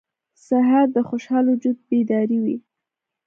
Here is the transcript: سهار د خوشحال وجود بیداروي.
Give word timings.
سهار 0.45 0.87
د 0.95 0.97
خوشحال 1.07 1.45
وجود 1.49 1.77
بیداروي. 1.87 2.57